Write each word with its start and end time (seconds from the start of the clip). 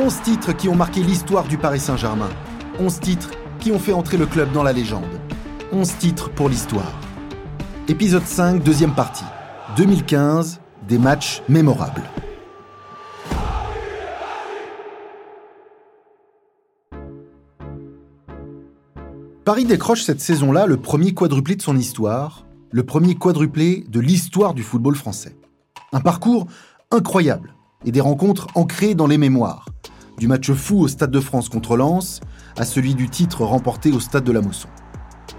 11 0.00 0.22
titres 0.22 0.52
qui 0.52 0.68
ont 0.68 0.76
marqué 0.76 1.02
l'histoire 1.02 1.48
du 1.48 1.58
Paris 1.58 1.80
Saint-Germain. 1.80 2.28
11 2.78 3.00
titres 3.00 3.30
qui 3.58 3.72
ont 3.72 3.80
fait 3.80 3.92
entrer 3.92 4.16
le 4.16 4.26
club 4.26 4.52
dans 4.52 4.62
la 4.62 4.72
légende. 4.72 5.02
11 5.72 5.96
titres 5.98 6.30
pour 6.30 6.48
l'histoire. 6.48 6.92
Épisode 7.88 8.22
5, 8.22 8.62
deuxième 8.62 8.94
partie. 8.94 9.24
2015, 9.76 10.60
des 10.86 10.98
matchs 10.98 11.42
mémorables. 11.48 12.04
Paris 19.44 19.64
décroche 19.64 20.04
cette 20.04 20.20
saison-là 20.20 20.66
le 20.66 20.76
premier 20.76 21.12
quadruplé 21.12 21.56
de 21.56 21.62
son 21.62 21.76
histoire, 21.76 22.46
le 22.70 22.84
premier 22.84 23.16
quadruplé 23.16 23.84
de 23.88 23.98
l'histoire 23.98 24.54
du 24.54 24.62
football 24.62 24.94
français. 24.94 25.36
Un 25.92 26.00
parcours 26.00 26.46
incroyable 26.92 27.56
et 27.84 27.90
des 27.90 28.00
rencontres 28.00 28.46
ancrées 28.54 28.94
dans 28.94 29.08
les 29.08 29.18
mémoires. 29.18 29.67
Du 30.18 30.26
match 30.26 30.50
fou 30.50 30.80
au 30.80 30.88
Stade 30.88 31.12
de 31.12 31.20
France 31.20 31.48
contre 31.48 31.76
Lens 31.76 32.20
à 32.56 32.64
celui 32.64 32.96
du 32.96 33.08
titre 33.08 33.44
remporté 33.44 33.92
au 33.92 34.00
Stade 34.00 34.24
de 34.24 34.32
la 34.32 34.40
Mosson. 34.40 34.68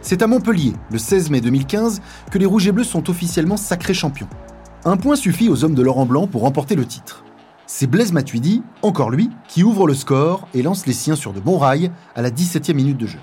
C'est 0.01 0.21
à 0.21 0.27
Montpellier, 0.27 0.71
le 0.89 0.97
16 0.97 1.31
mai 1.31 1.41
2015, 1.41 2.01
que 2.31 2.37
les 2.37 2.45
Rouges 2.45 2.67
et 2.67 2.71
Bleus 2.71 2.85
sont 2.85 3.09
officiellement 3.09 3.57
sacrés 3.57 3.93
champions. 3.93 4.29
Un 4.85 4.95
point 4.95 5.17
suffit 5.17 5.49
aux 5.49 5.65
hommes 5.65 5.75
de 5.75 5.81
Laurent 5.81 6.05
Blanc 6.05 6.27
pour 6.27 6.43
remporter 6.43 6.75
le 6.75 6.85
titre. 6.85 7.25
C'est 7.67 7.87
Blaise 7.87 8.13
Matuidi, 8.13 8.63
encore 8.81 9.09
lui, 9.09 9.29
qui 9.49 9.63
ouvre 9.63 9.85
le 9.85 9.93
score 9.93 10.47
et 10.53 10.61
lance 10.61 10.85
les 10.85 10.93
siens 10.93 11.17
sur 11.17 11.33
de 11.33 11.41
bons 11.41 11.57
rails 11.57 11.91
à 12.15 12.21
la 12.21 12.31
17e 12.31 12.73
minute 12.73 12.97
de 12.97 13.05
jeu. 13.05 13.19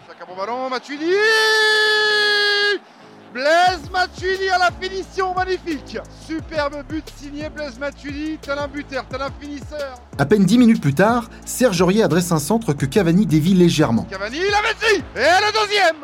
Blaise 3.37 3.91
Matuidi 3.93 4.49
à 4.49 4.57
la 4.57 4.71
finition 4.81 5.35
magnifique. 5.35 5.99
Superbe 6.27 6.83
but 6.89 7.05
signé 7.21 7.51
Blaise 7.51 7.79
Matuidi, 7.79 8.39
tel 8.41 8.59
un 8.59 8.67
buteur, 8.67 9.05
tel 9.11 9.21
un 9.21 9.29
finisseur. 9.39 10.01
À 10.17 10.25
peine 10.25 10.47
10 10.47 10.57
minutes 10.57 10.81
plus 10.81 10.95
tard, 10.95 11.29
Serge 11.45 11.83
Aurier 11.83 12.03
adresse 12.03 12.33
un 12.33 12.39
centre 12.39 12.73
que 12.73 12.87
Cavani 12.87 13.27
dévie 13.27 13.53
légèrement. 13.53 14.05
Cavani, 14.05 14.39
il 14.39 14.55
avait 14.55 14.75
dit 14.81 15.05
Et 15.17 15.19
le 15.19 15.53
deuxième. 15.53 15.97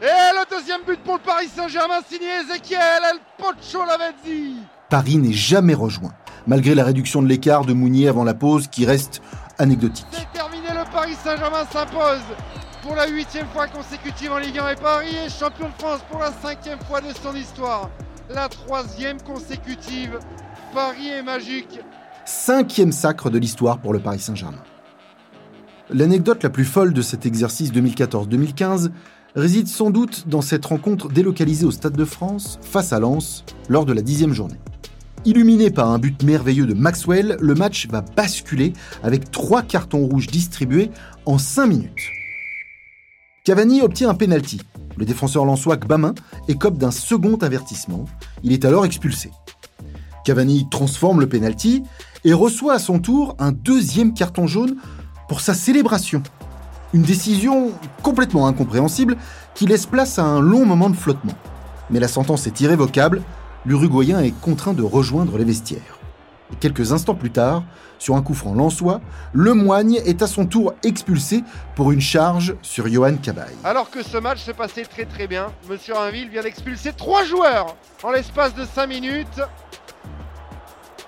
Et 0.00 0.06
le 0.06 0.56
deuxième 0.56 0.80
but 0.86 0.98
pour 1.04 1.16
le 1.16 1.20
Paris 1.20 1.50
Saint-Germain 1.54 2.00
signé 2.10 2.28
Ezequiel 2.28 3.02
El 3.12 3.18
Pocho 3.36 3.84
Lavezzi. 3.84 4.56
Paris 4.88 5.18
n'est 5.18 5.34
jamais 5.34 5.74
rejoint, 5.74 6.14
malgré 6.46 6.74
la 6.74 6.84
réduction 6.84 7.20
de 7.20 7.28
l'écart 7.28 7.66
de 7.66 7.74
Mounier 7.74 8.08
avant 8.08 8.24
la 8.24 8.32
pause 8.32 8.68
qui 8.68 8.86
reste 8.86 9.20
anecdotique. 9.58 10.06
C'est 10.12 10.32
terminé, 10.32 10.68
le 10.70 10.90
Paris 10.90 11.14
Saint-Germain 11.22 11.66
s'impose 11.70 12.22
pour 12.84 12.94
la 12.94 13.08
huitième 13.08 13.46
fois 13.46 13.66
consécutive 13.66 14.30
en 14.30 14.36
Ligue 14.36 14.58
1 14.58 14.68
et 14.68 14.76
Paris 14.76 15.16
est 15.24 15.30
champion 15.30 15.68
de 15.68 15.72
France 15.78 16.00
pour 16.10 16.20
la 16.20 16.30
cinquième 16.30 16.78
fois 16.80 17.00
de 17.00 17.06
son 17.14 17.34
histoire. 17.34 17.88
La 18.28 18.46
troisième 18.50 19.18
consécutive. 19.22 20.18
Paris 20.74 21.08
est 21.08 21.22
magique. 21.22 21.80
Cinquième 22.26 22.92
sacre 22.92 23.30
de 23.30 23.38
l'histoire 23.38 23.78
pour 23.78 23.94
le 23.94 24.00
Paris 24.00 24.18
Saint-Germain. 24.18 24.62
L'anecdote 25.88 26.42
la 26.42 26.50
plus 26.50 26.66
folle 26.66 26.92
de 26.92 27.00
cet 27.00 27.24
exercice 27.24 27.72
2014-2015 27.72 28.90
réside 29.34 29.66
sans 29.66 29.88
doute 29.88 30.28
dans 30.28 30.42
cette 30.42 30.66
rencontre 30.66 31.08
délocalisée 31.08 31.64
au 31.64 31.70
Stade 31.70 31.96
de 31.96 32.04
France 32.04 32.58
face 32.60 32.92
à 32.92 33.00
Lens 33.00 33.44
lors 33.70 33.86
de 33.86 33.94
la 33.94 34.02
dixième 34.02 34.34
journée. 34.34 34.60
Illuminé 35.24 35.70
par 35.70 35.88
un 35.88 35.98
but 35.98 36.22
merveilleux 36.22 36.66
de 36.66 36.74
Maxwell, 36.74 37.38
le 37.40 37.54
match 37.54 37.88
va 37.88 38.02
basculer 38.02 38.74
avec 39.02 39.30
trois 39.30 39.62
cartons 39.62 40.04
rouges 40.04 40.26
distribués 40.26 40.90
en 41.24 41.38
cinq 41.38 41.68
minutes. 41.68 42.10
Cavani 43.44 43.82
obtient 43.82 44.08
un 44.08 44.14
penalty. 44.14 44.62
Le 44.96 45.04
défenseur 45.04 45.44
lançois 45.44 45.76
Gbamin 45.76 46.14
écope 46.48 46.78
d'un 46.78 46.90
second 46.90 47.36
avertissement. 47.36 48.06
Il 48.42 48.52
est 48.52 48.64
alors 48.64 48.86
expulsé. 48.86 49.32
Cavani 50.24 50.66
transforme 50.70 51.20
le 51.20 51.28
penalty 51.28 51.82
et 52.24 52.32
reçoit 52.32 52.72
à 52.72 52.78
son 52.78 53.00
tour 53.00 53.36
un 53.38 53.52
deuxième 53.52 54.14
carton 54.14 54.46
jaune 54.46 54.76
pour 55.28 55.42
sa 55.42 55.52
célébration. 55.52 56.22
Une 56.94 57.02
décision 57.02 57.72
complètement 58.02 58.46
incompréhensible 58.46 59.18
qui 59.54 59.66
laisse 59.66 59.84
place 59.84 60.18
à 60.18 60.24
un 60.24 60.40
long 60.40 60.64
moment 60.64 60.88
de 60.88 60.96
flottement. 60.96 61.34
Mais 61.90 62.00
la 62.00 62.08
sentence 62.08 62.46
est 62.46 62.62
irrévocable, 62.62 63.20
l'Uruguayen 63.66 64.20
est 64.20 64.40
contraint 64.40 64.72
de 64.72 64.82
rejoindre 64.82 65.36
les 65.36 65.44
vestiaires. 65.44 65.98
Et 66.52 66.56
quelques 66.56 66.92
instants 66.92 67.14
plus 67.14 67.30
tard, 67.30 67.64
sur 67.98 68.16
un 68.16 68.22
coup 68.22 68.34
franc 68.34 68.54
lensois, 68.54 69.00
le 69.32 69.54
Moigne 69.54 70.00
est 70.04 70.22
à 70.22 70.26
son 70.26 70.46
tour 70.46 70.74
expulsé 70.82 71.42
pour 71.74 71.90
une 71.90 72.00
charge 72.00 72.54
sur 72.62 72.86
Johan 72.86 73.16
Cabaye. 73.16 73.54
Alors 73.64 73.90
que 73.90 74.02
ce 74.02 74.18
match 74.18 74.42
se 74.42 74.52
passait 74.52 74.84
très 74.84 75.06
très 75.06 75.26
bien, 75.26 75.46
Monsieur 75.70 75.94
Rainville 75.94 76.28
vient 76.28 76.42
d'expulser 76.42 76.92
trois 76.92 77.24
joueurs 77.24 77.76
en 78.02 78.10
l'espace 78.10 78.54
de 78.54 78.64
5 78.64 78.86
minutes. 78.86 79.40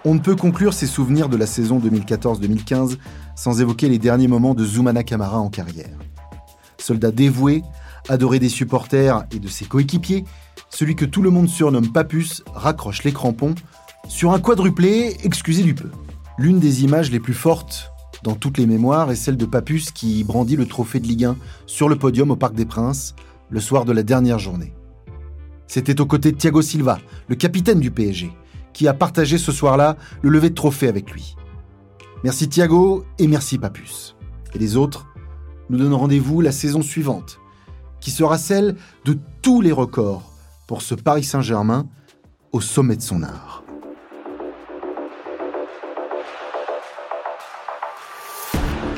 On 0.04 0.14
ne 0.14 0.20
peut 0.20 0.36
conclure 0.36 0.72
ses 0.72 0.86
souvenirs 0.86 1.28
de 1.28 1.36
la 1.36 1.46
saison 1.46 1.80
2014-2015 1.80 2.96
sans 3.34 3.60
évoquer 3.60 3.88
les 3.88 3.98
derniers 3.98 4.28
moments 4.28 4.54
de 4.54 4.64
Zoumana 4.64 5.02
Camara 5.02 5.38
en 5.38 5.50
carrière. 5.50 5.98
Soldat 6.78 7.10
dévoué, 7.10 7.62
adoré 8.08 8.38
des 8.38 8.48
supporters 8.48 9.24
et 9.32 9.38
de 9.38 9.48
ses 9.48 9.64
coéquipiers, 9.64 10.24
celui 10.70 10.94
que 10.94 11.04
tout 11.04 11.22
le 11.22 11.30
monde 11.30 11.48
surnomme 11.48 11.92
Papus 11.92 12.42
raccroche 12.54 13.02
les 13.02 13.12
crampons 13.12 13.54
sur 14.08 14.32
un 14.32 14.40
quadruplé, 14.40 15.16
excusez 15.24 15.62
du 15.62 15.74
peu. 15.74 15.90
L'une 16.38 16.58
des 16.58 16.84
images 16.84 17.10
les 17.10 17.20
plus 17.20 17.34
fortes 17.34 17.92
dans 18.22 18.34
toutes 18.34 18.58
les 18.58 18.66
mémoires 18.66 19.10
est 19.10 19.16
celle 19.16 19.36
de 19.36 19.46
Papus 19.46 19.90
qui 19.90 20.24
brandit 20.24 20.56
le 20.56 20.66
trophée 20.66 21.00
de 21.00 21.06
Ligue 21.06 21.24
1 21.24 21.36
sur 21.66 21.88
le 21.88 21.96
podium 21.96 22.30
au 22.30 22.36
Parc 22.36 22.54
des 22.54 22.64
Princes 22.64 23.14
le 23.50 23.60
soir 23.60 23.84
de 23.84 23.92
la 23.92 24.02
dernière 24.02 24.38
journée. 24.38 24.72
C'était 25.66 26.00
aux 26.00 26.06
côtés 26.06 26.32
de 26.32 26.36
Thiago 26.36 26.62
Silva, 26.62 26.98
le 27.28 27.36
capitaine 27.36 27.80
du 27.80 27.90
PSG, 27.90 28.32
qui 28.72 28.88
a 28.88 28.94
partagé 28.94 29.38
ce 29.38 29.52
soir-là 29.52 29.96
le 30.22 30.30
lever 30.30 30.50
de 30.50 30.54
trophée 30.54 30.88
avec 30.88 31.10
lui. 31.10 31.36
Merci 32.24 32.48
Thiago 32.48 33.04
et 33.18 33.26
merci 33.26 33.58
Papus. 33.58 34.16
Et 34.54 34.58
les 34.58 34.76
autres, 34.76 35.06
nous 35.68 35.78
donnons 35.78 35.98
rendez-vous 35.98 36.40
la 36.40 36.52
saison 36.52 36.82
suivante, 36.82 37.40
qui 38.00 38.10
sera 38.10 38.38
celle 38.38 38.76
de 39.04 39.18
tous 39.42 39.60
les 39.60 39.72
records 39.72 40.32
pour 40.66 40.82
ce 40.82 40.94
Paris 40.94 41.24
Saint-Germain 41.24 41.86
au 42.52 42.60
sommet 42.60 42.96
de 42.96 43.02
son 43.02 43.22
art. 43.22 43.65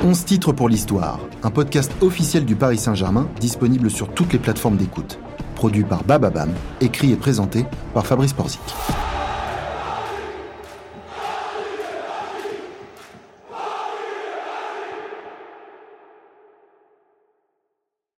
11 0.01 0.23
titres 0.23 0.53
pour 0.53 0.69
l'histoire, 0.69 1.19
un 1.43 1.51
podcast 1.51 1.91
officiel 1.99 2.45
du 2.45 2.55
Paris 2.55 2.77
Saint-Germain 2.77 3.27
disponible 3.41 3.91
sur 3.91 4.07
toutes 4.07 4.31
les 4.31 4.39
plateformes 4.39 4.77
d'écoute. 4.77 5.19
Produit 5.55 5.83
par 5.83 6.05
Bababam, 6.05 6.51
écrit 6.79 7.11
et 7.11 7.17
présenté 7.17 7.65
par 7.93 8.07
Fabrice 8.07 8.31
Porzic. 8.31 8.61